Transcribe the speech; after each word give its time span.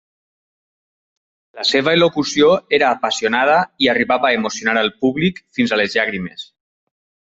La 1.59 1.65
seva 1.71 1.93
elocució 1.97 2.49
era 2.77 2.89
apassionada 2.97 3.59
i 3.87 3.91
arribava 3.95 4.29
a 4.31 4.39
emocionar 4.41 4.75
el 4.85 4.91
públic 5.05 5.43
fins 5.59 5.75
a 5.77 5.81
les 5.83 5.99
llàgrimes. 6.01 6.49